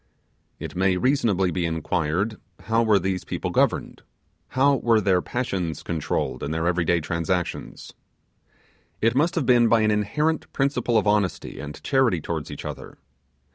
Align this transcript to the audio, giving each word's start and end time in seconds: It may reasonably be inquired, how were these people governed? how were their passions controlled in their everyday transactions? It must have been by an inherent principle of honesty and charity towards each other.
It 0.59 0.75
may 0.75 0.97
reasonably 0.97 1.51
be 1.51 1.63
inquired, 1.67 2.37
how 2.63 2.81
were 2.81 2.97
these 2.97 3.23
people 3.23 3.51
governed? 3.51 4.01
how 4.47 4.77
were 4.77 4.99
their 4.99 5.21
passions 5.21 5.83
controlled 5.83 6.41
in 6.41 6.49
their 6.49 6.65
everyday 6.65 6.99
transactions? 6.99 7.93
It 8.99 9.13
must 9.13 9.35
have 9.35 9.45
been 9.45 9.67
by 9.67 9.81
an 9.81 9.91
inherent 9.91 10.51
principle 10.53 10.97
of 10.97 11.05
honesty 11.05 11.59
and 11.59 11.79
charity 11.83 12.19
towards 12.19 12.49
each 12.49 12.65
other. 12.65 12.97